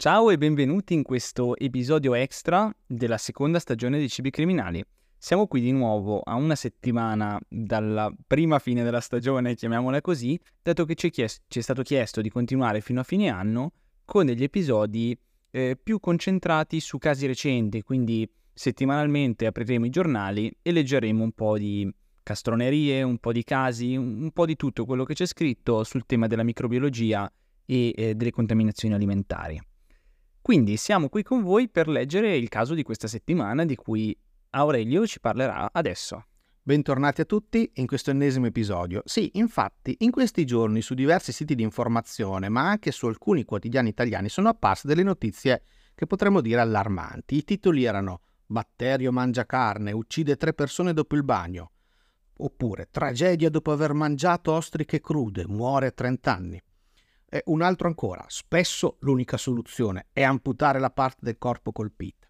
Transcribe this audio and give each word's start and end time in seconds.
Ciao 0.00 0.30
e 0.30 0.38
benvenuti 0.38 0.94
in 0.94 1.02
questo 1.02 1.54
episodio 1.58 2.14
extra 2.14 2.74
della 2.86 3.18
seconda 3.18 3.58
stagione 3.58 3.98
dei 3.98 4.08
Cibi 4.08 4.30
Criminali. 4.30 4.82
Siamo 5.18 5.46
qui 5.46 5.60
di 5.60 5.72
nuovo 5.72 6.20
a 6.20 6.36
una 6.36 6.54
settimana 6.54 7.38
dalla 7.46 8.10
prima 8.26 8.58
fine 8.60 8.82
della 8.82 9.02
stagione, 9.02 9.54
chiamiamola 9.54 10.00
così, 10.00 10.40
dato 10.62 10.86
che 10.86 10.94
ci 10.94 11.08
è, 11.08 11.10
chiest- 11.10 11.42
ci 11.48 11.58
è 11.58 11.62
stato 11.62 11.82
chiesto 11.82 12.22
di 12.22 12.30
continuare 12.30 12.80
fino 12.80 13.00
a 13.00 13.02
fine 13.02 13.28
anno 13.28 13.72
con 14.06 14.24
degli 14.24 14.42
episodi 14.42 15.14
eh, 15.50 15.76
più 15.76 16.00
concentrati 16.00 16.80
su 16.80 16.96
casi 16.96 17.26
recenti, 17.26 17.82
quindi 17.82 18.26
settimanalmente 18.54 19.44
apriremo 19.44 19.84
i 19.84 19.90
giornali 19.90 20.50
e 20.62 20.72
leggeremo 20.72 21.22
un 21.22 21.32
po' 21.32 21.58
di 21.58 21.86
castronerie, 22.22 23.02
un 23.02 23.18
po' 23.18 23.32
di 23.32 23.44
casi, 23.44 23.96
un 23.96 24.30
po' 24.32 24.46
di 24.46 24.56
tutto 24.56 24.86
quello 24.86 25.04
che 25.04 25.12
c'è 25.12 25.26
scritto 25.26 25.84
sul 25.84 26.06
tema 26.06 26.26
della 26.26 26.42
microbiologia 26.42 27.30
e 27.66 27.92
eh, 27.94 28.14
delle 28.14 28.30
contaminazioni 28.30 28.94
alimentari. 28.94 29.60
Quindi 30.42 30.76
siamo 30.78 31.08
qui 31.08 31.22
con 31.22 31.42
voi 31.42 31.68
per 31.68 31.86
leggere 31.86 32.36
il 32.36 32.48
caso 32.48 32.74
di 32.74 32.82
questa 32.82 33.06
settimana 33.06 33.64
di 33.64 33.76
cui 33.76 34.18
Aurelio 34.50 35.06
ci 35.06 35.20
parlerà 35.20 35.70
adesso. 35.72 36.24
Bentornati 36.62 37.20
a 37.20 37.24
tutti 37.24 37.70
in 37.74 37.86
questo 37.86 38.10
ennesimo 38.10 38.46
episodio. 38.46 39.02
Sì, 39.04 39.30
infatti, 39.34 39.96
in 40.00 40.10
questi 40.10 40.44
giorni 40.44 40.80
su 40.80 40.94
diversi 40.94 41.32
siti 41.32 41.54
di 41.54 41.62
informazione, 41.62 42.48
ma 42.48 42.68
anche 42.68 42.90
su 42.90 43.06
alcuni 43.06 43.44
quotidiani 43.44 43.90
italiani, 43.90 44.28
sono 44.28 44.48
apparse 44.48 44.88
delle 44.88 45.02
notizie 45.02 45.62
che 45.94 46.06
potremmo 46.06 46.40
dire 46.40 46.60
allarmanti. 46.60 47.36
I 47.36 47.44
titoli 47.44 47.84
erano 47.84 48.22
Batterio 48.46 49.12
mangia 49.12 49.46
carne, 49.46 49.92
uccide 49.92 50.36
tre 50.36 50.54
persone 50.54 50.92
dopo 50.92 51.14
il 51.14 51.22
bagno. 51.22 51.72
Oppure 52.38 52.88
Tragedia 52.90 53.50
dopo 53.50 53.70
aver 53.72 53.92
mangiato 53.92 54.52
ostriche 54.52 55.00
crude, 55.00 55.46
muore 55.46 55.88
a 55.88 55.90
30 55.92 56.34
anni. 56.34 56.62
E 57.32 57.44
un 57.46 57.62
altro 57.62 57.86
ancora, 57.86 58.24
spesso 58.26 58.96
l'unica 59.02 59.36
soluzione 59.36 60.08
è 60.12 60.24
amputare 60.24 60.80
la 60.80 60.90
parte 60.90 61.20
del 61.20 61.38
corpo 61.38 61.70
colpita. 61.70 62.26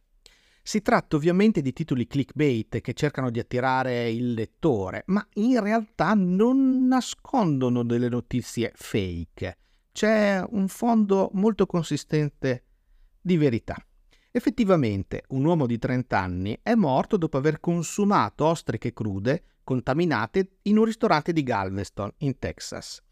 Si 0.62 0.82
tratta 0.82 1.16
ovviamente 1.16 1.62
di 1.62 1.72
titoli 1.72 2.06
clickbait 2.06 2.82
che 2.82 2.92
cercano 2.92 3.30
di 3.30 3.38
attirare 3.38 4.10
il 4.10 4.34
lettore, 4.34 5.04
ma 5.06 5.26
in 5.36 5.58
realtà 5.58 6.12
non 6.12 6.86
nascondono 6.86 7.82
delle 7.82 8.10
notizie 8.10 8.72
fake. 8.74 9.56
C'è 9.90 10.44
un 10.50 10.68
fondo 10.68 11.30
molto 11.32 11.64
consistente 11.64 12.64
di 13.22 13.38
verità. 13.38 13.82
Effettivamente, 14.30 15.24
un 15.28 15.46
uomo 15.46 15.66
di 15.66 15.78
30 15.78 16.18
anni 16.18 16.58
è 16.62 16.74
morto 16.74 17.16
dopo 17.16 17.38
aver 17.38 17.58
consumato 17.58 18.44
ostriche 18.44 18.92
crude 18.92 19.44
contaminate 19.64 20.58
in 20.64 20.76
un 20.76 20.84
ristorante 20.84 21.32
di 21.32 21.42
Galveston, 21.42 22.12
in 22.18 22.38
Texas 22.38 23.02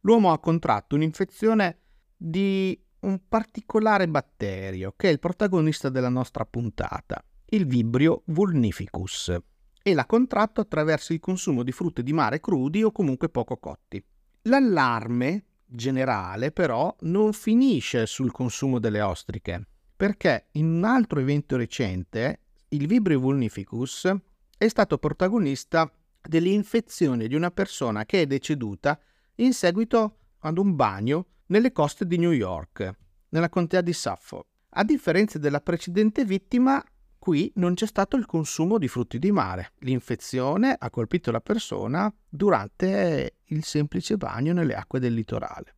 l'uomo 0.00 0.32
ha 0.32 0.38
contratto 0.38 0.94
un'infezione 0.94 1.78
di 2.16 2.80
un 3.00 3.20
particolare 3.28 4.08
batterio 4.08 4.94
che 4.96 5.08
è 5.08 5.12
il 5.12 5.20
protagonista 5.20 5.88
della 5.88 6.08
nostra 6.08 6.44
puntata, 6.44 7.22
il 7.50 7.66
Vibrio 7.66 8.22
vulnificus, 8.26 9.36
e 9.82 9.94
l'ha 9.94 10.06
contratto 10.06 10.60
attraverso 10.60 11.12
il 11.12 11.20
consumo 11.20 11.62
di 11.62 11.72
frutti 11.72 12.02
di 12.02 12.12
mare 12.12 12.40
crudi 12.40 12.82
o 12.82 12.92
comunque 12.92 13.28
poco 13.28 13.56
cotti. 13.56 14.02
L'allarme 14.42 15.44
generale 15.64 16.50
però 16.50 16.94
non 17.00 17.32
finisce 17.32 18.06
sul 18.06 18.32
consumo 18.32 18.78
delle 18.78 19.00
ostriche, 19.00 19.66
perché 19.96 20.48
in 20.52 20.66
un 20.66 20.84
altro 20.84 21.20
evento 21.20 21.56
recente 21.56 22.40
il 22.68 22.86
Vibrio 22.86 23.20
vulnificus 23.20 24.10
è 24.56 24.68
stato 24.68 24.98
protagonista 24.98 25.90
dell'infezione 26.20 27.28
di 27.28 27.34
una 27.34 27.50
persona 27.50 28.04
che 28.04 28.22
è 28.22 28.26
deceduta 28.26 28.98
in 29.40 29.52
seguito 29.52 30.18
ad 30.40 30.58
un 30.58 30.74
bagno 30.74 31.26
nelle 31.46 31.72
coste 31.72 32.06
di 32.06 32.18
New 32.18 32.32
York, 32.32 32.90
nella 33.30 33.48
contea 33.48 33.80
di 33.80 33.92
Suffolk. 33.92 34.46
A 34.70 34.84
differenza 34.84 35.38
della 35.38 35.60
precedente 35.60 36.24
vittima, 36.24 36.82
qui 37.18 37.50
non 37.56 37.74
c'è 37.74 37.86
stato 37.86 38.16
il 38.16 38.26
consumo 38.26 38.78
di 38.78 38.88
frutti 38.88 39.18
di 39.18 39.32
mare. 39.32 39.72
L'infezione 39.78 40.76
ha 40.78 40.90
colpito 40.90 41.30
la 41.30 41.40
persona 41.40 42.12
durante 42.28 43.38
il 43.44 43.64
semplice 43.64 44.16
bagno 44.16 44.52
nelle 44.52 44.74
acque 44.74 45.00
del 45.00 45.14
litorale. 45.14 45.76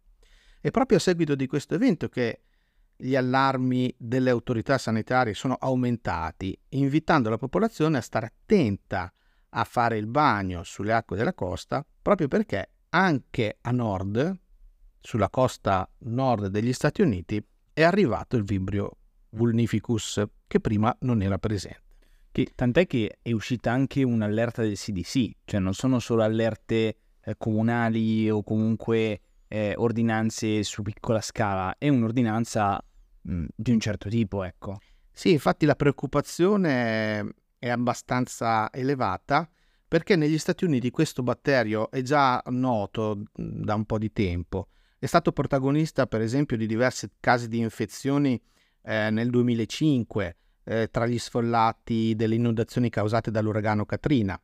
È 0.61 0.71
proprio 0.71 0.99
a 0.99 1.01
seguito 1.01 1.35
di 1.35 1.47
questo 1.47 1.75
evento 1.75 2.09
che 2.09 2.43
gli 2.97 3.17
allarmi 3.17 3.95
delle 3.97 4.29
autorità 4.29 4.77
sanitarie 4.77 5.33
sono 5.33 5.55
aumentati, 5.55 6.59
invitando 6.71 7.31
la 7.31 7.39
popolazione 7.39 7.99
a 7.99 8.03
stare 8.03 8.27
attenta 8.27 9.11
a 9.51 9.65
fare 9.65 9.97
il 9.97 10.07
bagno 10.07 10.63
sulle 10.65 10.93
acque 10.93 11.17
della 11.17 11.33
costa, 11.33 11.85
proprio 12.03 12.29
perché 12.29 12.71
anche 12.91 13.59
a 13.61 13.71
nord, 13.71 14.39
sulla 15.01 15.29
costa 15.29 15.89
nord 15.99 16.47
degli 16.47 16.73
Stati 16.73 17.03
Uniti, 17.03 17.43
è 17.73 17.83
arrivato 17.83 18.37
il 18.37 18.45
vibrio 18.45 18.97
vulnificus 19.31 20.23
che 20.47 20.61
prima 20.61 20.95
non 21.01 21.23
era 21.23 21.39
presente. 21.39 21.89
Che, 22.33 22.53
tant'è 22.55 22.87
che 22.87 23.19
è 23.23 23.33
uscita 23.33 23.73
anche 23.73 24.03
un'allerta 24.03 24.63
del 24.63 24.77
CDC, 24.77 25.31
cioè 25.45 25.61
non 25.61 25.75
sono 25.75 25.99
solo 25.99 26.23
allerte 26.23 26.97
eh, 27.23 27.35
comunali 27.37 28.31
o 28.31 28.43
comunque 28.43 29.21
eh, 29.49 29.75
ordinanze 29.77 30.63
su 30.63 30.83
piccola 30.83 31.21
scala, 31.21 31.75
è 31.77 31.89
un'ordinanza 31.89 32.83
mh, 33.23 33.45
di 33.55 33.71
un 33.73 33.81
certo 33.81 34.09
tipo, 34.09 34.45
ecco. 34.45 34.79
Sì, 35.13 35.33
infatti 35.33 35.67
la 35.67 35.75
preoccupazione 35.75 37.35
è 37.59 37.69
abbastanza 37.69 38.73
elevata 38.73 39.49
perché 39.91 40.15
negli 40.15 40.39
Stati 40.39 40.65
Uniti 40.65 40.93
questo 40.93 41.25
batterio 41.25 41.91
è 41.91 42.01
già 42.03 42.41
noto 42.47 43.25
da 43.35 43.75
un 43.75 43.85
po' 43.87 43.99
di 43.99 44.13
tempo. 44.13 44.69
È 44.97 45.07
stato 45.07 45.33
protagonista, 45.33 46.07
per 46.07 46.21
esempio, 46.21 46.57
di 46.57 46.69
diversi 46.69 47.11
casi 47.19 47.49
di 47.49 47.59
infezioni 47.59 48.41
eh, 48.83 49.11
nel 49.11 49.31
2005 49.31 50.37
eh, 50.63 50.89
tra 50.93 51.09
gli 51.09 51.19
sfollati 51.19 52.15
delle 52.15 52.37
inondazioni 52.37 52.89
causate 52.89 53.33
dall'uragano 53.33 53.85
Katrina. 53.85 54.41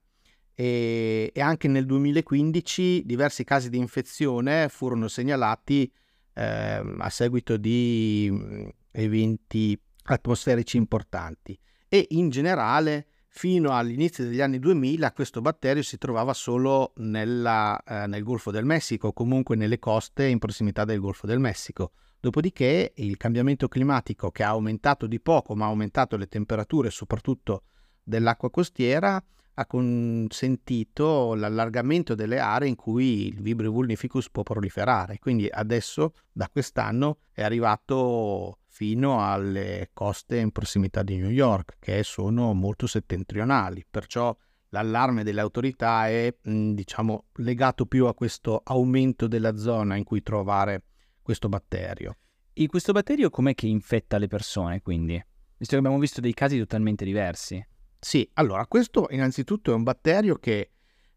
E, 0.52 1.30
e, 1.32 1.40
anche 1.40 1.68
nel 1.68 1.86
2015 1.86 3.04
diversi 3.06 3.44
casi 3.44 3.70
di 3.70 3.78
infezione 3.78 4.68
furono 4.68 5.06
segnalati 5.06 5.88
eh, 6.34 6.82
a 6.98 7.08
seguito 7.08 7.56
di 7.56 8.68
eventi 8.90 9.80
atmosferici 10.06 10.76
importanti 10.76 11.56
e 11.88 12.04
in 12.10 12.30
generale 12.30 13.06
fino 13.36 13.72
all'inizio 13.72 14.24
degli 14.24 14.40
anni 14.40 14.58
2000 14.58 15.12
questo 15.12 15.42
batterio 15.42 15.82
si 15.82 15.98
trovava 15.98 16.32
solo 16.32 16.94
nella, 16.96 17.78
eh, 17.84 18.06
nel 18.06 18.22
Golfo 18.22 18.50
del 18.50 18.64
Messico, 18.64 19.12
comunque 19.12 19.56
nelle 19.56 19.78
coste 19.78 20.24
in 20.26 20.38
prossimità 20.38 20.86
del 20.86 21.00
Golfo 21.00 21.26
del 21.26 21.38
Messico. 21.38 21.92
Dopodiché 22.18 22.94
il 22.96 23.18
cambiamento 23.18 23.68
climatico 23.68 24.30
che 24.30 24.42
ha 24.42 24.48
aumentato 24.48 25.06
di 25.06 25.20
poco, 25.20 25.54
ma 25.54 25.66
ha 25.66 25.68
aumentato 25.68 26.16
le 26.16 26.28
temperature 26.28 26.88
soprattutto 26.88 27.64
dell'acqua 28.02 28.50
costiera, 28.50 29.22
ha 29.58 29.66
consentito 29.66 31.34
l'allargamento 31.34 32.14
delle 32.14 32.38
aree 32.38 32.68
in 32.70 32.74
cui 32.74 33.26
il 33.26 33.42
Vibrio 33.42 33.70
vulnificus 33.70 34.30
può 34.30 34.44
proliferare. 34.44 35.18
Quindi 35.18 35.46
adesso, 35.46 36.14
da 36.32 36.48
quest'anno, 36.50 37.18
è 37.32 37.42
arrivato 37.42 38.60
fino 38.76 39.26
alle 39.26 39.88
coste 39.94 40.36
in 40.36 40.50
prossimità 40.50 41.02
di 41.02 41.16
New 41.16 41.30
York, 41.30 41.76
che 41.78 42.02
sono 42.02 42.52
molto 42.52 42.86
settentrionali. 42.86 43.86
Perciò 43.88 44.36
l'allarme 44.68 45.24
delle 45.24 45.40
autorità 45.40 46.08
è, 46.08 46.36
diciamo, 46.42 47.28
legato 47.36 47.86
più 47.86 48.04
a 48.04 48.12
questo 48.12 48.60
aumento 48.62 49.28
della 49.28 49.56
zona 49.56 49.96
in 49.96 50.04
cui 50.04 50.22
trovare 50.22 50.82
questo 51.22 51.48
batterio. 51.48 52.18
E 52.52 52.66
questo 52.66 52.92
batterio 52.92 53.30
com'è 53.30 53.54
che 53.54 53.66
infetta 53.66 54.18
le 54.18 54.26
persone, 54.26 54.82
quindi? 54.82 55.14
Visto 55.56 55.72
che 55.72 55.76
abbiamo 55.76 55.98
visto 55.98 56.20
dei 56.20 56.34
casi 56.34 56.58
totalmente 56.58 57.06
diversi. 57.06 57.66
Sì, 57.98 58.28
allora, 58.34 58.66
questo 58.66 59.06
innanzitutto 59.08 59.70
è 59.70 59.74
un 59.74 59.84
batterio 59.84 60.36
che 60.36 60.72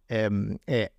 ehm, 0.06 0.56
è 0.64 0.90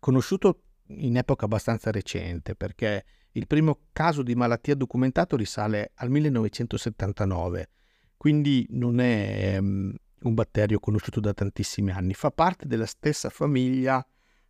conosciuto 0.00 0.62
in 0.88 1.16
epoca 1.16 1.44
abbastanza 1.44 1.92
recente, 1.92 2.56
perché 2.56 3.04
il 3.36 3.46
primo 3.46 3.86
caso 3.92 4.22
di 4.22 4.34
malattia 4.34 4.74
documentato 4.74 5.36
risale 5.36 5.92
al 5.96 6.10
1979, 6.10 7.68
quindi 8.16 8.66
non 8.70 9.00
è 9.00 9.56
um, 9.58 9.92
un 10.20 10.34
batterio 10.34 10.78
conosciuto 10.78 11.20
da 11.20 11.32
tantissimi 11.32 11.90
anni. 11.90 12.14
Fa 12.14 12.30
parte 12.30 12.66
della 12.66 12.86
stessa 12.86 13.30
famiglia 13.30 14.04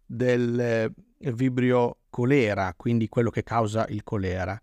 del 0.05 0.61
eh, 0.61 0.93
vibrio 1.33 1.99
colera, 2.11 2.75
quindi 2.77 3.09
quello 3.09 3.31
che 3.31 3.43
causa 3.43 3.87
il 3.89 4.03
colera. 4.03 4.61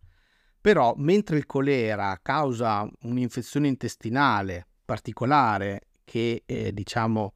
Però 0.59 0.94
mentre 0.97 1.38
il 1.38 1.47
colera 1.47 2.19
causa 2.21 2.88
un'infezione 3.01 3.67
intestinale 3.67 4.67
particolare 4.85 5.88
che 6.03 6.44
eh, 6.45 6.71
diciamo 6.71 7.33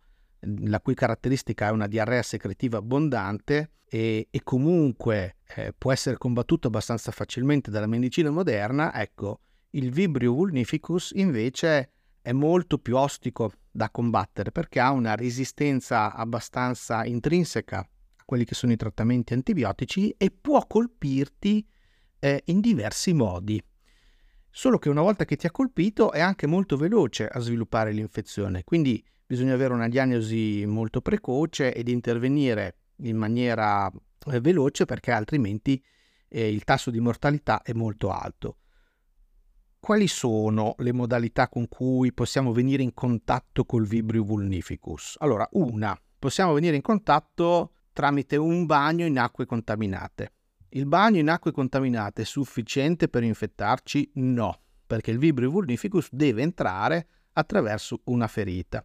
la 0.60 0.80
cui 0.80 0.94
caratteristica 0.94 1.68
è 1.68 1.72
una 1.72 1.88
diarrea 1.88 2.24
secretiva 2.24 2.78
abbondante 2.78 3.72
e, 3.88 4.28
e 4.30 4.44
comunque 4.44 5.38
eh, 5.56 5.74
può 5.78 5.92
essere 5.92 6.18
combattuto 6.18 6.68
abbastanza 6.68 7.12
facilmente 7.12 7.72
dalla 7.72 7.88
medicina 7.88 8.30
moderna, 8.30 8.94
ecco, 8.94 9.42
il 9.72 9.92
Vibrio 9.92 10.34
vulnificus 10.34 11.12
invece 11.16 11.92
è 12.22 12.32
molto 12.32 12.78
più 12.78 12.98
ostico 12.98 13.52
da 13.70 13.90
combattere 13.90 14.52
perché 14.52 14.80
ha 14.80 14.92
una 14.92 15.16
resistenza 15.16 16.14
abbastanza 16.14 17.06
intrinseca 17.06 17.80
a 17.80 18.24
quelli 18.26 18.46
che 18.46 18.56
sono 18.56 18.72
i 18.72 18.78
trattamenti 18.78 19.34
antibiotici 19.34 20.16
e 20.18 20.32
può 20.32 20.66
colpirti 20.66 21.68
eh, 22.20 22.42
in 22.46 22.62
diversi 22.62 23.14
modi. 23.14 23.62
Solo 24.50 24.80
che 24.80 24.90
una 24.90 25.02
volta 25.02 25.26
che 25.26 25.36
ti 25.36 25.46
ha 25.46 25.52
colpito 25.52 26.14
è 26.14 26.22
anche 26.22 26.48
molto 26.48 26.78
veloce 26.78 27.28
a 27.28 27.40
sviluppare 27.40 27.92
l'infezione, 27.92 28.64
quindi 28.64 29.04
bisogna 29.26 29.54
avere 29.54 29.74
una 29.74 29.90
diagnosi 29.90 30.66
molto 30.66 31.02
precoce 31.02 31.74
ed 31.74 31.88
intervenire 31.88 32.78
in 32.98 33.18
maniera 33.18 33.92
eh, 34.28 34.40
veloce 34.40 34.86
perché 34.86 35.12
altrimenti 35.12 35.84
eh, 36.28 36.52
il 36.52 36.64
tasso 36.64 36.92
di 36.92 37.00
mortalità 37.00 37.62
è 37.62 37.74
molto 37.74 38.12
alto. 38.12 38.58
Quali 39.80 40.08
sono 40.08 40.74
le 40.80 40.94
modalità 40.94 41.48
con 41.48 41.68
cui 41.68 42.12
possiamo 42.12 42.52
venire 42.52 42.82
in 42.82 42.94
contatto 42.94 43.66
col 43.66 43.86
Vibrio 43.86 44.24
vulnificus? 44.24 45.16
Allora, 45.20 45.48
una, 45.52 45.96
possiamo 46.18 46.54
venire 46.54 46.76
in 46.76 46.82
contatto 46.82 47.74
tramite 47.94 48.36
un 48.36 48.66
bagno 48.66 49.06
in 49.06 49.20
acque 49.20 49.46
contaminate. 49.46 50.34
Il 50.70 50.88
bagno 50.88 51.20
in 51.20 51.30
acque 51.30 51.52
contaminate 51.52 52.24
è 52.24 52.26
sufficiente 52.26 53.08
per 53.08 53.24
infettarci? 53.24 54.12
No, 54.16 54.60
perché 54.88 55.12
il 55.12 55.20
Vibrio 55.20 55.52
vulnificus 55.52 56.10
deve 56.12 56.42
entrare 56.42 57.08
attraverso 57.34 58.02
una 58.06 58.28
ferita. 58.28 58.84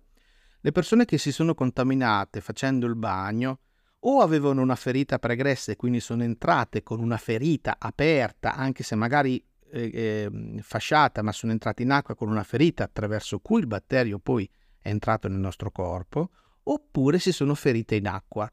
Le 0.63 0.73
persone 0.73 1.07
che 1.07 1.17
si 1.17 1.33
sono 1.33 1.55
contaminate 1.55 2.41
facendo 2.41 2.87
il 2.87 2.95
bagno 2.95 3.61
o 4.01 4.21
avevano 4.21 4.61
una 4.61 4.77
ferita 4.77 5.19
pregressa 5.19 5.73
e 5.73 5.77
quindi 5.77 6.01
sono 6.01 6.23
entrate 6.23 6.83
con 6.83 7.01
una 7.01 7.17
ferita 7.17 7.77
aperta, 7.79 8.55
anche 8.55 8.83
se 8.83 8.95
magari 8.95 9.43
eh, 9.73 9.91
eh, 9.93 10.31
fasciata, 10.61 11.23
ma 11.23 11.33
sono 11.33 11.53
entrate 11.53 11.83
in 11.83 11.91
acqua 11.91 12.15
con 12.15 12.29
una 12.29 12.43
ferita 12.43 12.85
attraverso 12.85 13.39
cui 13.41 13.61
il 13.61 13.67
batterio 13.67 14.19
poi 14.19 14.49
è 14.79 14.89
entrato 14.89 15.29
nel 15.29 15.39
nostro 15.39 15.71
corpo, 15.71 16.31
oppure 16.65 17.19
si 17.19 17.33
sono 17.33 17.55
ferite 17.55 17.95
in 17.95 18.07
acqua, 18.07 18.51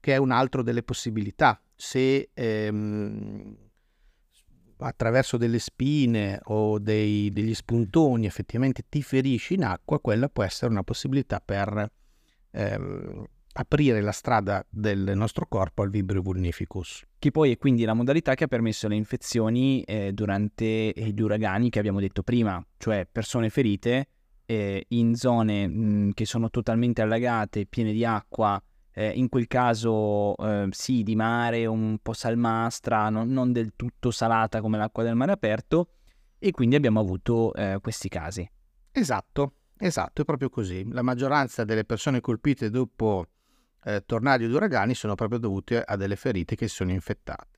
che 0.00 0.14
è 0.14 0.16
un'altra 0.16 0.62
delle 0.62 0.82
possibilità. 0.82 1.60
Se 1.74 2.30
ehm, 2.34 3.67
attraverso 4.78 5.36
delle 5.36 5.58
spine 5.58 6.40
o 6.44 6.78
dei, 6.78 7.32
degli 7.32 7.54
spuntoni 7.54 8.26
effettivamente 8.26 8.84
ti 8.88 9.02
ferisci 9.02 9.54
in 9.54 9.64
acqua, 9.64 10.00
quella 10.00 10.28
può 10.28 10.42
essere 10.42 10.70
una 10.70 10.82
possibilità 10.82 11.40
per 11.44 11.90
ehm, 12.50 13.24
aprire 13.52 14.00
la 14.00 14.12
strada 14.12 14.64
del 14.68 15.12
nostro 15.14 15.46
corpo 15.48 15.82
al 15.82 15.90
vibrio 15.90 16.22
vulnificus. 16.22 17.04
Che 17.18 17.30
poi 17.30 17.52
è 17.52 17.58
quindi 17.58 17.84
la 17.84 17.94
modalità 17.94 18.34
che 18.34 18.44
ha 18.44 18.48
permesso 18.48 18.86
le 18.86 18.94
infezioni 18.94 19.82
eh, 19.82 20.12
durante 20.12 20.92
gli 20.94 21.20
uragani 21.20 21.70
che 21.70 21.80
abbiamo 21.80 22.00
detto 22.00 22.22
prima, 22.22 22.64
cioè 22.76 23.06
persone 23.10 23.50
ferite 23.50 24.08
eh, 24.46 24.84
in 24.88 25.14
zone 25.14 25.66
mh, 25.66 26.12
che 26.14 26.24
sono 26.24 26.50
totalmente 26.50 27.02
allagate, 27.02 27.66
piene 27.66 27.92
di 27.92 28.04
acqua, 28.04 28.62
eh, 28.98 29.10
in 29.10 29.28
quel 29.28 29.46
caso 29.46 30.36
eh, 30.38 30.66
sì, 30.72 31.04
di 31.04 31.14
mare, 31.14 31.66
un 31.66 31.98
po' 32.02 32.12
salmastra, 32.12 33.10
non, 33.10 33.28
non, 33.28 33.52
del 33.52 33.74
tutto 33.76 34.10
salata 34.10 34.60
come 34.60 34.76
l'acqua 34.76 35.04
del 35.04 35.14
mare 35.14 35.30
aperto, 35.30 35.90
e 36.36 36.50
quindi 36.50 36.74
abbiamo 36.74 36.98
avuto 36.98 37.54
eh, 37.54 37.78
questi 37.80 38.08
casi. 38.08 38.50
Esatto, 38.90 39.52
esatto, 39.78 40.22
è 40.22 40.24
proprio 40.24 40.50
così. 40.50 40.84
La 40.90 41.02
maggioranza 41.02 41.62
delle 41.62 41.84
persone 41.84 42.20
colpite 42.20 42.70
dopo 42.70 43.26
eh, 43.84 44.02
tornadi 44.04 44.46
ed 44.46 44.52
uragani 44.52 44.94
sono 44.94 45.14
proprio 45.14 45.38
dovute 45.38 45.80
a 45.80 45.94
delle 45.94 46.16
ferite 46.16 46.56
che 46.56 46.66
sono 46.66 46.90
infettate. 46.90 47.56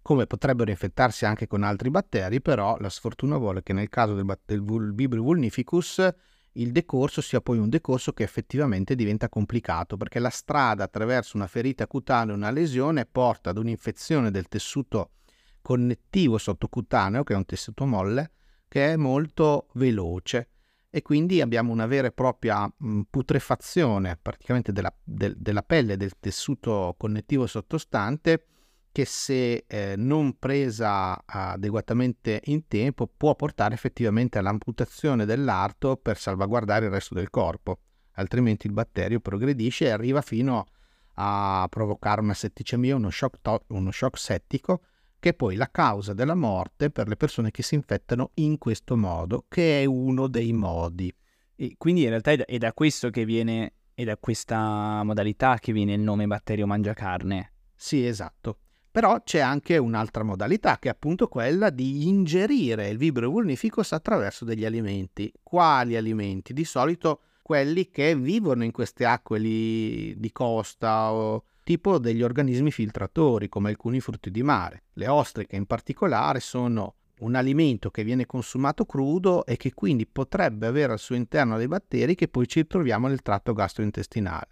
Come 0.00 0.26
potrebbero 0.26 0.70
infettarsi 0.70 1.26
anche 1.26 1.46
con 1.46 1.64
altri 1.64 1.90
batteri, 1.90 2.40
però 2.40 2.78
la 2.78 2.88
sfortuna 2.88 3.36
vuole 3.36 3.62
che 3.62 3.74
nel 3.74 3.90
caso 3.90 4.14
del, 4.14 4.38
del 4.46 4.94
Vibrio 4.94 5.22
vulnificus 5.22 6.08
il 6.54 6.72
decorso 6.72 7.20
sia 7.20 7.40
poi 7.40 7.58
un 7.58 7.68
decorso 7.68 8.12
che 8.12 8.24
effettivamente 8.24 8.94
diventa 8.94 9.28
complicato 9.28 9.96
perché 9.96 10.18
la 10.18 10.30
strada 10.30 10.84
attraverso 10.84 11.36
una 11.36 11.46
ferita 11.46 11.86
cutanea, 11.86 12.34
una 12.34 12.50
lesione, 12.50 13.06
porta 13.06 13.50
ad 13.50 13.58
un'infezione 13.58 14.30
del 14.30 14.48
tessuto 14.48 15.12
connettivo 15.62 16.36
sottocutaneo, 16.38 17.22
che 17.22 17.32
è 17.34 17.36
un 17.36 17.46
tessuto 17.46 17.86
molle, 17.86 18.32
che 18.68 18.92
è 18.92 18.96
molto 18.96 19.68
veloce. 19.74 20.48
E 20.90 21.00
quindi 21.00 21.40
abbiamo 21.40 21.72
una 21.72 21.86
vera 21.86 22.08
e 22.08 22.12
propria 22.12 22.70
putrefazione 23.08 24.18
praticamente 24.20 24.72
della, 24.72 24.94
del, 25.02 25.34
della 25.38 25.62
pelle 25.62 25.96
del 25.96 26.18
tessuto 26.20 26.94
connettivo 26.98 27.46
sottostante 27.46 28.44
che 28.92 29.06
se 29.06 29.64
eh, 29.66 29.94
non 29.96 30.38
presa 30.38 31.24
adeguatamente 31.24 32.42
in 32.44 32.68
tempo 32.68 33.06
può 33.08 33.34
portare 33.34 33.74
effettivamente 33.74 34.38
all'amputazione 34.38 35.24
dell'arto 35.24 35.96
per 35.96 36.18
salvaguardare 36.18 36.84
il 36.84 36.92
resto 36.92 37.14
del 37.14 37.30
corpo, 37.30 37.78
altrimenti 38.12 38.66
il 38.66 38.74
batterio 38.74 39.20
progredisce 39.20 39.86
e 39.86 39.90
arriva 39.90 40.20
fino 40.20 40.66
a 41.14 41.66
provocare 41.70 42.20
una 42.20 42.34
setticemia, 42.34 42.94
uno 42.94 43.10
shock, 43.10 43.38
to- 43.40 43.64
uno 43.68 43.90
shock 43.90 44.18
settico, 44.18 44.82
che 45.18 45.30
è 45.30 45.34
poi 45.34 45.56
la 45.56 45.70
causa 45.70 46.12
della 46.12 46.34
morte 46.34 46.90
per 46.90 47.08
le 47.08 47.16
persone 47.16 47.50
che 47.50 47.62
si 47.62 47.74
infettano 47.74 48.32
in 48.34 48.58
questo 48.58 48.96
modo, 48.96 49.46
che 49.48 49.82
è 49.82 49.84
uno 49.86 50.26
dei 50.26 50.52
modi. 50.52 51.14
E 51.54 51.76
quindi 51.78 52.02
in 52.02 52.08
realtà 52.08 52.32
è 52.32 52.36
da, 52.36 52.44
è 52.44 52.58
da 52.58 52.72
questo 52.72 53.08
che 53.08 53.24
viene, 53.24 53.74
è 53.94 54.04
da 54.04 54.16
questa 54.18 55.02
modalità 55.02 55.58
che 55.58 55.72
viene 55.72 55.94
il 55.94 56.00
nome 56.00 56.26
batterio 56.26 56.66
mangiacarne. 56.66 57.52
Sì, 57.74 58.04
esatto. 58.06 58.58
Però 58.92 59.22
c'è 59.22 59.38
anche 59.38 59.78
un'altra 59.78 60.22
modalità 60.22 60.78
che 60.78 60.88
è 60.88 60.90
appunto 60.90 61.26
quella 61.26 61.70
di 61.70 62.06
ingerire 62.06 62.90
il 62.90 62.98
vibrio 62.98 63.30
vulnificus 63.30 63.92
attraverso 63.92 64.44
degli 64.44 64.66
alimenti. 64.66 65.32
Quali 65.42 65.96
alimenti? 65.96 66.52
Di 66.52 66.66
solito 66.66 67.20
quelli 67.40 67.88
che 67.88 68.14
vivono 68.14 68.64
in 68.64 68.70
queste 68.70 69.06
acque 69.06 69.40
di 69.40 70.30
costa 70.30 71.10
o 71.10 71.44
tipo 71.64 71.98
degli 71.98 72.22
organismi 72.22 72.70
filtratori 72.70 73.48
come 73.48 73.70
alcuni 73.70 73.98
frutti 74.00 74.30
di 74.30 74.42
mare. 74.42 74.82
Le 74.92 75.08
ostriche 75.08 75.56
in 75.56 75.64
particolare 75.64 76.40
sono 76.40 76.96
un 77.20 77.34
alimento 77.34 77.90
che 77.90 78.04
viene 78.04 78.26
consumato 78.26 78.84
crudo 78.84 79.46
e 79.46 79.56
che 79.56 79.72
quindi 79.72 80.06
potrebbe 80.06 80.66
avere 80.66 80.92
al 80.92 80.98
suo 80.98 81.14
interno 81.14 81.56
dei 81.56 81.66
batteri 81.68 82.14
che 82.14 82.28
poi 82.28 82.46
ci 82.46 82.66
troviamo 82.66 83.08
nel 83.08 83.22
tratto 83.22 83.54
gastrointestinale. 83.54 84.48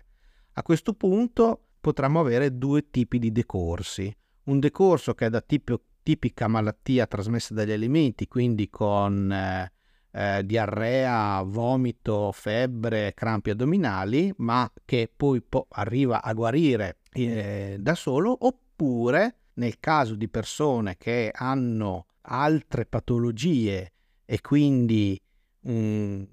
A 0.55 0.63
questo 0.63 0.95
punto 0.95 1.65
potremmo 1.79 2.21
avere 2.21 2.57
due 2.57 2.89
tipi 2.89 3.19
di 3.19 3.33
decorsi 3.33 4.17
un 4.51 4.59
decorso 4.59 5.15
che 5.15 5.27
è 5.27 5.31
da 5.31 5.41
tipo, 5.41 5.81
tipica 6.03 6.49
malattia 6.49 7.07
trasmessa 7.07 7.55
dagli 7.55 7.71
alimenti, 7.71 8.27
quindi 8.27 8.69
con 8.69 9.31
eh, 9.33 9.73
eh, 10.13 10.45
diarrea, 10.45 11.41
vomito, 11.43 12.33
febbre, 12.33 13.15
crampi 13.15 13.51
addominali, 13.51 14.33
ma 14.39 14.71
che 14.85 15.11
poi 15.15 15.41
po- 15.41 15.67
arriva 15.71 16.23
a 16.23 16.33
guarire 16.33 16.99
eh, 17.13 17.77
da 17.79 17.95
solo, 17.95 18.37
oppure 18.41 19.37
nel 19.55 19.79
caso 19.79 20.15
di 20.17 20.29
persone 20.29 20.97
che 20.97 21.31
hanno 21.33 22.07
altre 22.23 22.87
patologie 22.87 23.93
e 24.25 24.41
quindi 24.41 25.21
un, 25.63 26.27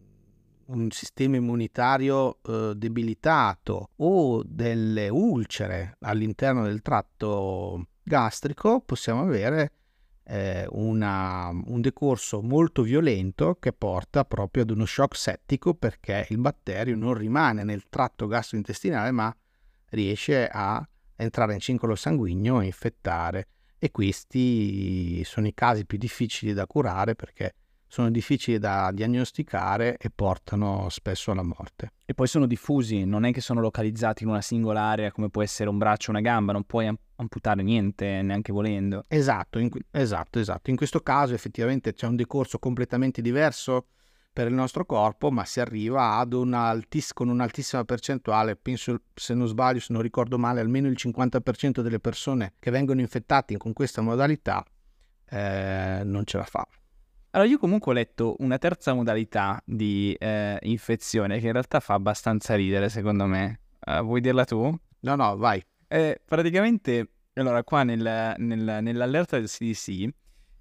un 0.65 0.91
sistema 0.91 1.35
immunitario 1.35 2.39
eh, 2.41 2.73
debilitato 2.75 3.89
o 3.97 4.43
delle 4.43 5.09
ulcere 5.09 5.97
all'interno 5.99 6.63
del 6.63 6.81
tratto 6.81 7.87
gastrico 8.07 8.79
possiamo 8.79 9.21
avere 9.21 9.71
eh, 10.23 10.65
una, 10.69 11.49
un 11.49 11.81
decorso 11.81 12.41
molto 12.41 12.81
violento 12.81 13.57
che 13.59 13.73
porta 13.73 14.23
proprio 14.23 14.63
ad 14.63 14.71
uno 14.71 14.85
shock 14.85 15.15
settico 15.15 15.73
perché 15.73 16.25
il 16.29 16.37
batterio 16.37 16.95
non 16.95 17.13
rimane 17.13 17.63
nel 17.63 17.89
tratto 17.89 18.27
gastrointestinale 18.27 19.11
ma 19.11 19.35
riesce 19.89 20.47
a 20.47 20.87
entrare 21.17 21.53
in 21.53 21.59
circolo 21.59 21.95
sanguigno 21.95 22.61
e 22.61 22.65
infettare. 22.65 23.47
E 23.79 23.91
questi 23.91 25.23
sono 25.23 25.47
i 25.47 25.53
casi 25.53 25.85
più 25.85 25.97
difficili 25.97 26.53
da 26.53 26.65
curare 26.65 27.13
perché 27.13 27.53
sono 27.87 28.11
difficili 28.11 28.59
da 28.59 28.91
diagnosticare 28.93 29.97
e 29.97 30.09
portano 30.13 30.89
spesso 30.89 31.31
alla 31.31 31.43
morte. 31.43 31.93
E 32.05 32.13
poi 32.13 32.27
sono 32.27 32.45
diffusi, 32.45 33.05
non 33.05 33.25
è 33.25 33.31
che 33.31 33.41
sono 33.41 33.61
localizzati 33.61 34.23
in 34.23 34.29
una 34.29 34.41
singola 34.41 34.81
area 34.81 35.11
come 35.11 35.29
può 35.29 35.41
essere 35.41 35.69
un 35.69 35.77
braccio 35.77 36.09
o 36.09 36.13
una 36.13 36.21
gamba, 36.21 36.51
non 36.53 36.63
puoi 36.63 36.93
amputare 37.15 37.63
niente 37.63 38.21
neanche 38.21 38.51
volendo. 38.51 39.05
Esatto, 39.07 39.59
in, 39.59 39.69
esatto, 39.91 40.39
esatto. 40.39 40.69
In 40.69 40.75
questo 40.75 40.99
caso 41.01 41.33
effettivamente 41.33 41.93
c'è 41.93 42.07
un 42.07 42.15
decorso 42.15 42.59
completamente 42.59 43.21
diverso 43.21 43.87
per 44.37 44.47
il 44.47 44.53
nostro 44.53 44.85
corpo, 44.85 45.31
ma 45.31 45.45
si 45.45 45.59
arriva 45.59 46.17
ad 46.17 46.31
un'altiss- 46.31 47.13
con 47.13 47.27
un'altissima 47.27 47.83
percentuale, 47.85 48.55
penso 48.55 49.01
se 49.15 49.33
non 49.33 49.47
sbaglio, 49.47 49.79
se 49.79 49.93
non 49.93 50.03
ricordo 50.03 50.37
male, 50.37 50.59
almeno 50.59 50.87
il 50.87 50.95
50% 50.95 51.81
delle 51.81 51.99
persone 51.99 52.53
che 52.59 52.69
vengono 52.69 53.01
infettate 53.01 53.57
con 53.57 53.73
questa 53.73 54.01
modalità 54.01 54.63
eh, 55.29 56.01
non 56.03 56.23
ce 56.25 56.37
la 56.37 56.43
fa. 56.43 56.67
Allora, 57.37 57.51
io 57.51 57.59
comunque 57.59 57.91
ho 57.91 57.93
letto 57.93 58.35
una 58.39 58.57
terza 58.57 58.95
modalità 58.95 59.61
di 59.63 60.11
eh, 60.17 60.57
infezione 60.63 61.39
che 61.39 61.45
in 61.45 61.51
realtà 61.51 61.79
fa 61.79 61.93
abbastanza 61.93 62.55
ridere, 62.55 62.89
secondo 62.89 63.27
me. 63.27 63.59
Uh, 63.85 64.01
vuoi 64.01 64.21
dirla 64.21 64.43
tu? 64.43 64.75
No, 65.01 65.15
no, 65.15 65.37
vai. 65.37 65.63
Eh, 65.87 66.19
praticamente, 66.25 67.11
allora, 67.33 67.63
qua 67.63 67.83
nel, 67.83 68.33
nel, 68.37 68.79
nell'allerta 68.81 69.37
del 69.37 69.47
CDC 69.49 70.07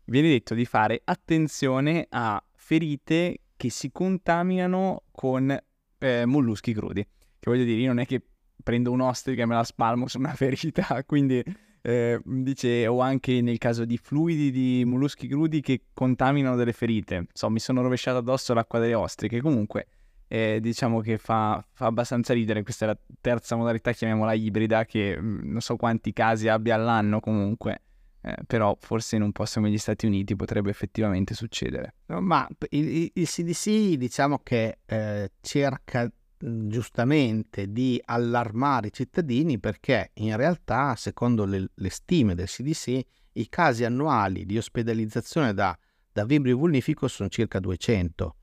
viene 0.05 0.29
detto 0.29 0.53
di 0.53 0.67
fare 0.67 1.01
attenzione 1.03 2.07
a 2.11 2.45
ferite 2.55 3.39
che 3.57 3.71
si 3.71 3.91
contaminano 3.91 5.05
con 5.13 5.59
eh, 5.97 6.27
molluschi 6.27 6.75
crudi. 6.75 7.03
Che 7.03 7.51
voglio 7.51 7.65
dire, 7.65 7.81
io 7.81 7.89
non 7.89 8.01
è 8.01 8.07
che 8.07 8.21
prendo 8.63 8.93
un'ostrica 8.93 9.45
e 9.45 9.47
me 9.47 9.55
la 9.55 9.65
spalmo 9.65 10.09
su 10.09 10.19
una 10.19 10.35
ferita, 10.37 11.03
quindi 11.07 11.43
eh, 11.87 12.21
dice, 12.25 12.85
o 12.89 12.99
anche 12.99 13.41
nel 13.41 13.59
caso 13.59 13.85
di 13.85 13.97
fluidi 13.97 14.51
di 14.51 14.83
molluschi 14.85 15.29
crudi 15.29 15.61
che 15.61 15.83
contaminano 15.95 16.57
delle 16.57 16.73
ferite. 16.73 17.29
So, 17.33 17.49
mi 17.49 17.61
sono 17.61 17.81
rovesciato 17.81 18.19
addosso 18.19 18.53
l'acqua 18.55 18.81
delle 18.81 18.95
ostriche. 18.95 19.41
Comunque, 19.41 19.87
eh, 20.27 20.59
diciamo 20.61 20.99
che 20.99 21.17
fa, 21.17 21.65
fa, 21.71 21.87
abbastanza 21.87 22.35
ridere. 22.35 22.65
Questa 22.65 22.87
è 22.87 22.89
la 22.89 22.99
terza 23.21 23.55
modalità, 23.55 23.93
chiamiamola 23.93 24.33
ibrida, 24.33 24.85
che 24.85 25.17
mm, 25.17 25.53
non 25.53 25.61
so 25.61 25.77
quanti 25.77 26.13
casi 26.13 26.49
abbia 26.49 26.75
all'anno 26.75 27.21
comunque. 27.21 27.83
Eh, 28.21 28.35
però 28.45 28.77
forse 28.81 29.15
in 29.15 29.23
un 29.23 29.31
posto 29.31 29.61
come 29.61 29.71
gli 29.71 29.79
Stati 29.79 30.07
Uniti 30.07 30.35
potrebbe 30.35 30.71
effettivamente 30.71 31.35
succedere. 31.35 31.95
Ma 32.07 32.49
il, 32.71 33.13
il 33.15 33.29
CDC 33.29 33.95
diciamo 33.95 34.41
che 34.43 34.79
eh, 34.87 35.31
cerca 35.41 36.11
giustamente 36.49 37.73
di 37.73 38.01
allarmare 38.05 38.89
i 38.89 38.93
cittadini 38.93 39.59
perché 39.59 40.11
in 40.15 40.37
realtà, 40.37 40.95
secondo 40.95 41.45
le, 41.45 41.71
le 41.75 41.91
stime 41.91 42.35
del 42.35 42.47
CDC, 42.47 43.01
i 43.33 43.49
casi 43.49 43.85
annuali 43.85 44.47
di 44.47 44.57
ospedalizzazione 44.57 45.53
da, 45.53 45.77
da 46.13 46.25
vibrio 46.25 46.57
vulnifico 46.57 47.09
sono 47.09 47.29
circa 47.29 47.59
200 47.59 48.37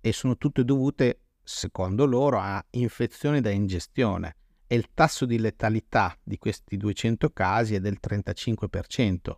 e 0.00 0.12
sono 0.12 0.36
tutte 0.36 0.64
dovute, 0.64 1.20
secondo 1.42 2.06
loro, 2.06 2.38
a 2.38 2.64
infezioni 2.70 3.40
da 3.40 3.50
ingestione 3.50 4.36
e 4.66 4.76
il 4.76 4.88
tasso 4.94 5.26
di 5.26 5.38
letalità 5.38 6.16
di 6.22 6.38
questi 6.38 6.76
200 6.76 7.30
casi 7.30 7.74
è 7.74 7.80
del 7.80 7.98
35%. 8.00 9.36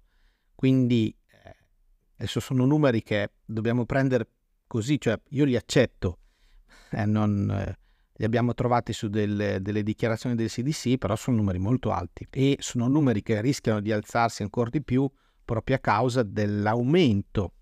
Quindi 0.54 1.14
eh, 1.26 1.56
adesso 2.16 2.38
sono 2.38 2.64
numeri 2.64 3.02
che 3.02 3.32
dobbiamo 3.44 3.84
prendere 3.84 4.28
così, 4.66 5.00
cioè 5.00 5.20
io 5.30 5.44
li 5.44 5.56
accetto, 5.56 6.18
eh, 6.90 7.04
non, 7.04 7.50
eh, 7.50 7.78
li 8.22 8.28
abbiamo 8.28 8.54
trovati 8.54 8.92
su 8.92 9.08
delle, 9.08 9.60
delle, 9.60 9.82
dichiarazioni 9.82 10.36
del 10.36 10.48
CDC, 10.48 10.96
però 10.96 11.16
sono 11.16 11.38
numeri 11.38 11.58
molto 11.58 11.90
alti 11.90 12.24
e 12.30 12.56
sono 12.60 12.86
numeri 12.86 13.20
che 13.20 13.40
rischiano 13.40 13.80
di 13.80 13.90
alzarsi 13.90 14.42
ancora 14.42 14.70
di 14.70 14.80
più 14.80 15.10
proprio 15.44 15.74
a 15.74 15.80
causa 15.80 16.22
dell'aumento 16.22 17.54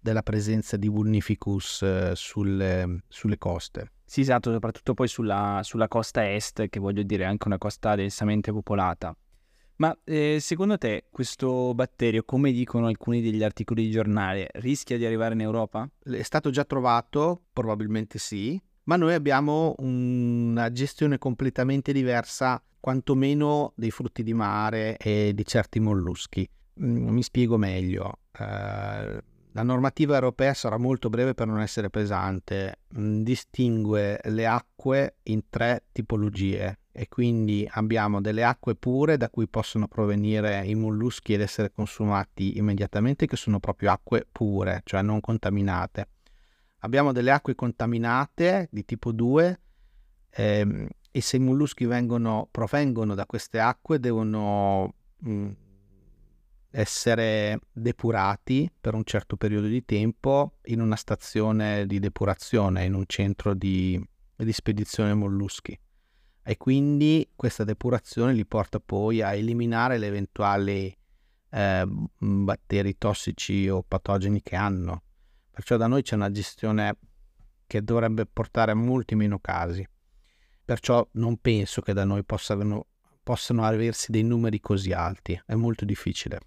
della 0.00 0.22
presenza 0.22 0.78
di 0.78 0.88
Vulnificus 0.88 1.82
eh, 1.82 2.12
sulle, 2.14 3.02
sulle, 3.08 3.36
coste. 3.36 3.92
Sì, 4.02 4.22
esatto, 4.22 4.50
soprattutto 4.50 4.94
poi 4.94 5.06
sulla, 5.06 5.60
sulla, 5.62 5.86
costa 5.86 6.32
est, 6.32 6.70
che 6.70 6.80
voglio 6.80 7.02
dire 7.02 7.24
è 7.24 7.26
anche 7.26 7.46
una 7.46 7.58
costa 7.58 7.94
densamente 7.94 8.52
popolata. 8.52 9.14
Ma 9.76 9.94
eh, 10.04 10.38
secondo 10.40 10.78
te 10.78 11.08
questo 11.10 11.74
batterio, 11.74 12.22
come 12.24 12.52
dicono 12.52 12.86
alcuni 12.86 13.20
degli 13.20 13.42
articoli 13.42 13.84
di 13.84 13.90
giornale, 13.90 14.48
rischia 14.54 14.96
di 14.96 15.04
arrivare 15.04 15.34
in 15.34 15.42
Europa? 15.42 15.86
È 16.02 16.22
stato 16.22 16.48
già 16.48 16.64
trovato? 16.64 17.42
Probabilmente 17.52 18.18
sì 18.18 18.58
ma 18.90 18.96
noi 18.96 19.14
abbiamo 19.14 19.76
una 19.78 20.72
gestione 20.72 21.16
completamente 21.16 21.92
diversa, 21.92 22.60
quantomeno 22.80 23.72
dei 23.76 23.92
frutti 23.92 24.24
di 24.24 24.34
mare 24.34 24.96
e 24.96 25.30
di 25.32 25.46
certi 25.46 25.78
molluschi. 25.78 26.48
Mm, 26.82 27.08
mi 27.10 27.22
spiego 27.22 27.56
meglio. 27.56 28.18
Uh, 28.36 29.16
la 29.52 29.62
normativa 29.62 30.14
europea 30.14 30.54
sarà 30.54 30.76
molto 30.76 31.08
breve 31.08 31.34
per 31.34 31.46
non 31.46 31.60
essere 31.60 31.88
pesante, 31.88 32.80
mm, 32.98 33.22
distingue 33.22 34.18
le 34.24 34.46
acque 34.48 35.18
in 35.24 35.42
tre 35.48 35.84
tipologie 35.92 36.80
e 36.90 37.06
quindi 37.08 37.68
abbiamo 37.70 38.20
delle 38.20 38.42
acque 38.42 38.74
pure 38.74 39.16
da 39.16 39.30
cui 39.30 39.46
possono 39.46 39.86
provenire 39.86 40.66
i 40.66 40.74
molluschi 40.74 41.32
ed 41.32 41.42
essere 41.42 41.70
consumati 41.70 42.58
immediatamente, 42.58 43.26
che 43.26 43.36
sono 43.36 43.60
proprio 43.60 43.92
acque 43.92 44.26
pure, 44.28 44.80
cioè 44.82 45.00
non 45.02 45.20
contaminate 45.20 46.08
abbiamo 46.80 47.12
delle 47.12 47.30
acque 47.30 47.54
contaminate 47.54 48.68
di 48.70 48.84
tipo 48.84 49.12
2 49.12 49.60
ehm, 50.30 50.88
e 51.10 51.20
se 51.20 51.36
i 51.36 51.40
molluschi 51.40 51.86
vengono, 51.86 52.48
provengono 52.50 53.14
da 53.14 53.26
queste 53.26 53.58
acque 53.58 53.98
devono 53.98 54.94
mh, 55.18 55.30
mm, 55.30 55.50
essere 56.70 57.58
depurati 57.72 58.70
per 58.80 58.94
un 58.94 59.04
certo 59.04 59.36
periodo 59.36 59.66
di 59.66 59.84
tempo 59.84 60.58
in 60.66 60.80
una 60.80 60.96
stazione 60.96 61.86
di 61.86 61.98
depurazione, 61.98 62.84
in 62.84 62.94
un 62.94 63.04
centro 63.06 63.54
di, 63.54 64.00
di 64.36 64.52
spedizione 64.52 65.14
molluschi. 65.14 65.78
E 66.42 66.56
quindi 66.56 67.28
questa 67.34 67.64
depurazione 67.64 68.32
li 68.32 68.46
porta 68.46 68.80
poi 68.80 69.20
a 69.20 69.34
eliminare 69.34 69.98
le 69.98 70.06
eventuali 70.06 70.96
eh, 71.50 71.84
batteri 72.18 72.96
tossici 72.96 73.68
o 73.68 73.82
patogeni 73.82 74.42
che 74.42 74.56
hanno. 74.56 75.02
Perciò 75.60 75.76
da 75.76 75.88
noi 75.88 76.00
c'è 76.00 76.14
una 76.14 76.30
gestione 76.30 76.96
che 77.66 77.84
dovrebbe 77.84 78.24
portare 78.24 78.72
a 78.72 78.74
molti 78.74 79.14
meno 79.14 79.40
casi. 79.40 79.86
Perciò 80.64 81.06
non 81.12 81.36
penso 81.36 81.82
che 81.82 81.92
da 81.92 82.04
noi 82.04 82.24
possano, 82.24 82.86
possano 83.22 83.62
aversi 83.64 84.10
dei 84.10 84.22
numeri 84.22 84.58
così 84.58 84.92
alti, 84.94 85.38
è 85.44 85.54
molto 85.54 85.84
difficile. 85.84 86.40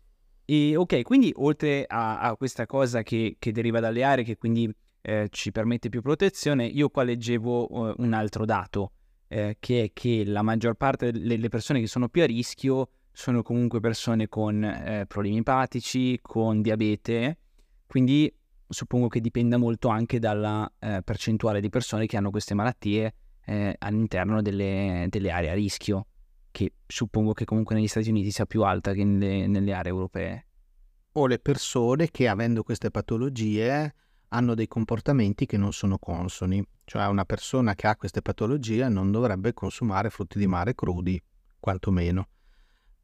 E 0.45 0.75
ok, 0.75 1.03
quindi 1.03 1.31
oltre 1.35 1.85
a, 1.87 2.21
a 2.21 2.35
questa 2.35 2.65
cosa 2.65 3.03
che, 3.03 3.35
che, 3.37 3.51
deriva 3.51 3.79
dalle 3.79 4.03
aree, 4.03 4.23
che 4.23 4.35
quindi 4.35 4.67
eh, 5.01 5.27
ci 5.29 5.51
permette 5.51 5.89
più 5.89 6.01
protezione, 6.01 6.65
io 6.65 6.89
qua 6.89 7.03
leggevo 7.03 7.67
uh, 7.71 7.93
un 7.97 8.13
altro 8.13 8.45
dato, 8.45 8.93
eh, 9.27 9.57
che 9.59 9.83
è 9.83 9.91
che 9.93 10.23
la 10.25 10.41
maggior 10.41 10.73
parte 10.73 11.11
delle 11.11 11.49
persone 11.49 11.79
che 11.79 11.87
sono 11.87 12.09
più 12.09 12.23
a 12.23 12.25
rischio 12.25 12.89
sono 13.11 13.43
comunque 13.43 13.79
persone 13.79 14.27
con 14.27 14.63
eh, 14.63 15.05
problemi 15.07 15.37
epatici, 15.37 16.17
con 16.19 16.63
diabete, 16.63 17.37
quindi 17.85 18.33
suppongo 18.73 19.07
che 19.07 19.21
dipenda 19.21 19.57
molto 19.57 19.87
anche 19.87 20.19
dalla 20.19 20.69
eh, 20.79 21.01
percentuale 21.03 21.61
di 21.61 21.69
persone 21.69 22.05
che 22.05 22.17
hanno 22.17 22.29
queste 22.29 22.53
malattie 22.53 23.13
eh, 23.45 23.75
all'interno 23.79 24.41
delle, 24.41 25.07
delle, 25.09 25.31
aree 25.31 25.51
a 25.51 25.53
rischio, 25.53 26.07
che 26.51 26.73
suppongo 26.85 27.33
che 27.33 27.45
comunque 27.45 27.75
negli 27.75 27.87
Stati 27.87 28.09
Uniti 28.09 28.31
sia 28.31 28.45
più 28.45 28.63
alta 28.63 28.93
che 28.93 29.03
nelle, 29.03 29.47
nelle 29.47 29.73
aree 29.73 29.91
europee. 29.91 30.47
O 31.13 31.27
le 31.27 31.39
persone 31.39 32.09
che 32.09 32.27
avendo 32.27 32.63
queste 32.63 32.89
patologie 32.89 33.93
hanno 34.29 34.55
dei 34.55 34.67
comportamenti 34.67 35.45
che 35.45 35.57
non 35.57 35.71
sono 35.71 35.97
consoni, 35.99 36.65
cioè 36.85 37.05
una 37.07 37.23
persona 37.23 37.75
che 37.75 37.87
ha 37.87 37.95
queste 37.95 38.21
patologie 38.21 38.89
non 38.89 39.11
dovrebbe 39.11 39.53
consumare 39.53 40.09
frutti 40.09 40.39
di 40.39 40.47
mare 40.47 40.73
crudi, 40.73 41.21
quantomeno 41.59 42.27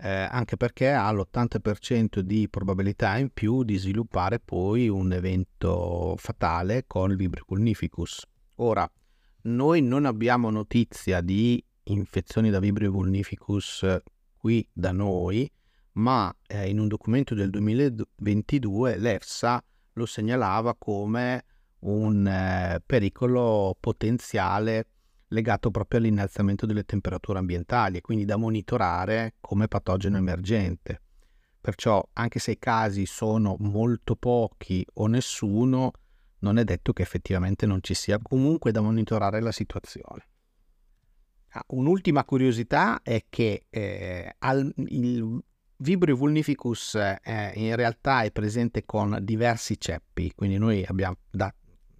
eh, 0.02 0.10
anche 0.10 0.56
perché 0.56 0.92
ha 0.92 1.12
l'80% 1.12 2.20
di 2.20 2.48
probabilità 2.50 3.18
in 3.18 3.30
più 3.32 3.64
di 3.64 3.76
sviluppare 3.76 4.40
poi 4.40 4.88
un 4.88 5.12
evento 5.12 6.16
fatale 6.18 6.86
con 6.88 7.12
il 7.12 7.18
Vibrio 7.18 7.44
vulnificus. 7.46 8.26
Ora, 8.56 8.90
noi 9.42 9.82
non 9.82 10.06
abbiamo 10.06 10.50
notizia 10.50 11.20
di 11.20 11.62
infezioni 11.84 12.50
da 12.50 12.60
Vibrio 12.60 12.92
vulnificus 12.92 13.86
qui 14.38 14.66
da 14.72 14.92
noi, 14.92 15.52
ma 15.94 16.34
eh, 16.48 16.70
in 16.70 16.80
un 16.80 16.88
documento 16.88 17.36
del 17.36 17.50
2022 17.50 18.98
l'EFSA 18.98 19.62
lo 19.94 20.06
segnalava 20.06 20.76
come 20.76 21.44
un 21.80 22.26
eh, 22.26 22.82
pericolo 22.86 23.76
potenziale 23.78 24.86
legato 25.30 25.72
proprio 25.72 26.00
all'innalzamento 26.00 26.66
delle 26.66 26.84
temperature 26.84 27.40
ambientali 27.40 27.98
e 27.98 28.02
quindi 28.02 28.26
da 28.26 28.38
monitorare 28.38 29.36
come 29.40 29.68
patogeno 29.68 30.18
emergente. 30.18 31.02
Perciò 31.62 32.08
anche 32.14 32.40
se 32.40 32.52
i 32.52 32.60
casi 32.60 33.06
sono 33.06 33.56
molto 33.60 34.16
pochi 34.16 34.86
o 34.94 35.08
nessuno, 35.08 35.92
non 36.40 36.58
è 36.58 36.64
detto 36.64 36.94
che 36.94 37.02
effettivamente 37.02 37.66
non 37.66 37.82
ci 37.82 37.94
sia 37.94 38.18
comunque 38.20 38.72
da 38.72 38.82
monitorare 38.82 39.42
la 39.42 39.52
situazione. 39.52 40.28
Ah, 41.50 41.64
un'ultima 41.70 42.24
curiosità 42.26 43.02
è 43.02 43.26
che 43.28 43.66
eh, 43.70 44.36
al, 44.38 44.72
il 44.76 45.44
Vibrio 45.82 46.16
vulnificus 46.16 46.96
eh, 46.96 47.52
in 47.56 47.76
realtà 47.76 48.22
è 48.22 48.32
presente 48.32 48.86
con 48.86 49.18
diversi 49.22 49.80
ceppi, 49.80 50.34
quindi 50.36 50.58
noi 50.58 50.84
abbiamo 50.86 51.18
da, 51.30 51.54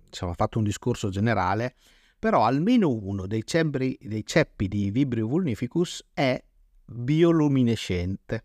diciamo, 0.10 0.34
fatto 0.34 0.58
un 0.58 0.66
discorso 0.66 1.10
generale 1.10 1.76
però 2.20 2.46
almeno 2.46 2.90
uno 2.90 3.26
dei, 3.26 3.46
cembri, 3.46 3.98
dei 4.02 4.26
ceppi 4.26 4.68
di 4.68 4.92
Vibrio 4.92 5.28
vulnificus 5.28 6.06
è 6.14 6.44
bioluminescente 6.86 8.44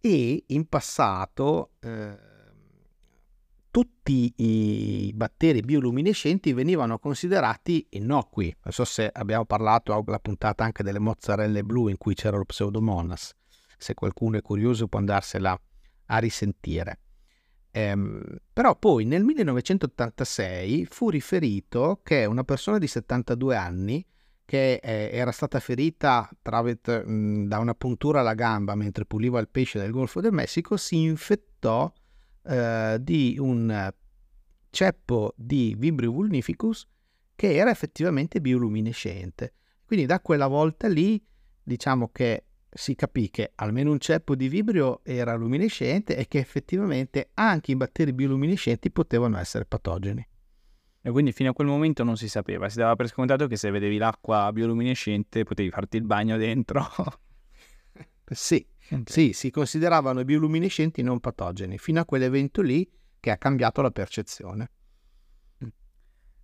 e 0.00 0.44
in 0.46 0.68
passato 0.68 1.72
eh, 1.80 2.16
tutti 3.76 4.32
i 4.36 5.12
batteri 5.14 5.60
bioluminescenti 5.60 6.52
venivano 6.52 6.98
considerati 6.98 7.86
innocui. 7.90 8.54
Non 8.62 8.72
so 8.72 8.84
se 8.84 9.10
abbiamo 9.12 9.44
parlato 9.44 9.92
alla 9.92 10.20
puntata 10.20 10.64
anche 10.64 10.82
delle 10.82 10.98
mozzarelle 11.00 11.62
blu 11.62 11.88
in 11.88 11.98
cui 11.98 12.14
c'era 12.14 12.36
lo 12.36 12.44
pseudomonas. 12.44 13.34
Se 13.76 13.94
qualcuno 13.94 14.38
è 14.38 14.42
curioso 14.42 14.86
può 14.86 14.98
andarsela 14.98 15.60
a 16.06 16.18
risentire. 16.18 17.00
Ehm, 17.76 18.22
però 18.54 18.74
poi 18.74 19.04
nel 19.04 19.22
1986 19.22 20.86
fu 20.86 21.10
riferito 21.10 22.00
che 22.02 22.24
una 22.24 22.42
persona 22.42 22.78
di 22.78 22.86
72 22.86 23.54
anni 23.54 24.02
che 24.46 24.80
eh, 24.82 25.10
era 25.12 25.30
stata 25.30 25.60
ferita 25.60 26.26
travit, 26.40 27.04
mh, 27.04 27.48
da 27.48 27.58
una 27.58 27.74
puntura 27.74 28.20
alla 28.20 28.32
gamba 28.32 28.74
mentre 28.76 29.04
puliva 29.04 29.38
il 29.40 29.48
pesce 29.50 29.78
del 29.78 29.90
Golfo 29.90 30.22
del 30.22 30.32
Messico 30.32 30.78
si 30.78 31.02
infettò 31.02 31.92
eh, 32.44 32.96
di 32.98 33.36
un 33.38 33.92
ceppo 34.70 35.34
di 35.36 35.74
Vibrio 35.76 36.12
vulnificus 36.12 36.88
che 37.34 37.56
era 37.56 37.70
effettivamente 37.70 38.40
bioluminescente. 38.40 39.52
Quindi 39.84 40.06
da 40.06 40.20
quella 40.20 40.46
volta 40.46 40.88
lì 40.88 41.22
diciamo 41.62 42.08
che 42.10 42.44
si 42.70 42.94
capì 42.94 43.30
che 43.30 43.52
almeno 43.54 43.90
un 43.90 43.98
ceppo 43.98 44.34
di 44.34 44.48
vibrio 44.48 45.00
era 45.04 45.34
luminescente 45.34 46.16
e 46.16 46.26
che 46.28 46.38
effettivamente 46.38 47.30
anche 47.34 47.72
i 47.72 47.76
batteri 47.76 48.12
bioluminescenti 48.12 48.90
potevano 48.90 49.38
essere 49.38 49.64
patogeni. 49.64 50.26
E 51.00 51.10
quindi 51.10 51.32
fino 51.32 51.50
a 51.50 51.52
quel 51.52 51.68
momento 51.68 52.02
non 52.02 52.16
si 52.16 52.28
sapeva, 52.28 52.68
si 52.68 52.78
dava 52.78 52.96
per 52.96 53.06
scontato 53.06 53.46
che 53.46 53.56
se 53.56 53.70
vedevi 53.70 53.96
l'acqua 53.96 54.52
bioluminescente 54.52 55.44
potevi 55.44 55.70
farti 55.70 55.96
il 55.98 56.04
bagno 56.04 56.36
dentro. 56.36 56.84
sì, 58.26 58.66
okay. 58.84 59.02
sì, 59.04 59.32
si 59.32 59.50
consideravano 59.50 60.20
i 60.20 60.24
bioluminescenti 60.24 61.02
non 61.02 61.20
patogeni, 61.20 61.78
fino 61.78 62.00
a 62.00 62.04
quell'evento 62.04 62.60
lì 62.60 62.90
che 63.20 63.30
ha 63.30 63.36
cambiato 63.36 63.82
la 63.82 63.92
percezione. 63.92 64.70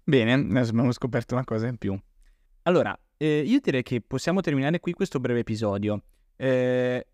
Bene, 0.04 0.32
adesso 0.32 0.70
abbiamo 0.70 0.92
scoperto 0.92 1.34
una 1.34 1.44
cosa 1.44 1.66
in 1.66 1.76
più. 1.76 2.00
Allora, 2.62 2.96
eh, 3.22 3.42
io 3.46 3.60
direi 3.60 3.84
che 3.84 4.00
possiamo 4.00 4.40
terminare 4.40 4.80
qui 4.80 4.92
questo 4.94 5.20
breve 5.20 5.40
episodio. 5.40 6.02
Eh, 6.34 7.06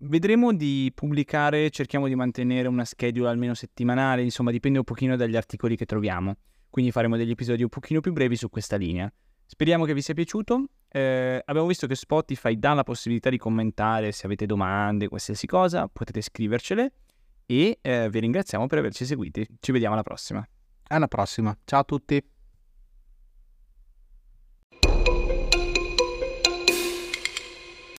vedremo 0.00 0.52
di 0.52 0.92
pubblicare, 0.94 1.70
cerchiamo 1.70 2.06
di 2.06 2.14
mantenere 2.14 2.68
una 2.68 2.84
schedule 2.84 3.30
almeno 3.30 3.54
settimanale, 3.54 4.20
insomma 4.22 4.50
dipende 4.50 4.76
un 4.76 4.84
pochino 4.84 5.16
dagli 5.16 5.36
articoli 5.36 5.74
che 5.74 5.86
troviamo, 5.86 6.36
quindi 6.68 6.92
faremo 6.92 7.16
degli 7.16 7.30
episodi 7.30 7.62
un 7.62 7.70
pochino 7.70 8.00
più 8.00 8.12
brevi 8.12 8.36
su 8.36 8.50
questa 8.50 8.76
linea. 8.76 9.10
Speriamo 9.46 9.86
che 9.86 9.94
vi 9.94 10.02
sia 10.02 10.12
piaciuto. 10.12 10.64
Eh, 10.90 11.42
abbiamo 11.42 11.66
visto 11.66 11.86
che 11.86 11.94
Spotify 11.94 12.58
dà 12.58 12.74
la 12.74 12.82
possibilità 12.82 13.30
di 13.30 13.38
commentare 13.38 14.12
se 14.12 14.26
avete 14.26 14.44
domande, 14.44 15.08
qualsiasi 15.08 15.46
cosa, 15.46 15.88
potete 15.88 16.20
scrivercele 16.20 16.92
e 17.46 17.78
eh, 17.80 18.10
vi 18.10 18.20
ringraziamo 18.20 18.66
per 18.66 18.78
averci 18.78 19.06
seguiti. 19.06 19.46
Ci 19.58 19.72
vediamo 19.72 19.94
alla 19.94 20.02
prossima. 20.02 20.46
Alla 20.88 21.08
prossima. 21.08 21.56
Ciao 21.64 21.80
a 21.80 21.84
tutti. 21.84 22.36